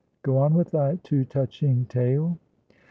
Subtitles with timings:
[0.23, 2.39] Go on with thy too touching tale."